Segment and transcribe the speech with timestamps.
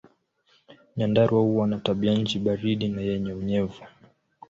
[0.97, 3.83] Nyandarua huwa na tabianchi baridi na yenye unyevu.